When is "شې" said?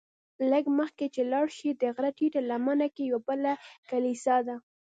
1.57-1.69